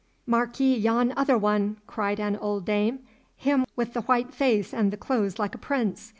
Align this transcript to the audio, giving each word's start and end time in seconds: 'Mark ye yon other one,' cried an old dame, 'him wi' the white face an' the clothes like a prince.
'Mark 0.25 0.59
ye 0.59 0.75
yon 0.75 1.13
other 1.15 1.37
one,' 1.37 1.77
cried 1.85 2.19
an 2.19 2.35
old 2.37 2.65
dame, 2.65 3.01
'him 3.35 3.65
wi' 3.75 3.83
the 3.83 4.01
white 4.01 4.33
face 4.33 4.73
an' 4.73 4.89
the 4.89 4.97
clothes 4.97 5.37
like 5.37 5.53
a 5.53 5.59
prince. 5.59 6.09